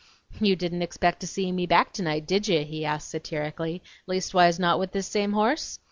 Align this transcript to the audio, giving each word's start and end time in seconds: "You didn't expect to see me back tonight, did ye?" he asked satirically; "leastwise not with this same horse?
"You 0.39 0.55
didn't 0.55 0.81
expect 0.81 1.19
to 1.19 1.27
see 1.27 1.51
me 1.51 1.67
back 1.67 1.93
tonight, 1.93 2.25
did 2.25 2.47
ye?" 2.47 2.63
he 2.63 2.83
asked 2.85 3.09
satirically; 3.11 3.83
"leastwise 4.07 4.57
not 4.57 4.79
with 4.79 4.93
this 4.93 5.05
same 5.05 5.33
horse? 5.33 5.77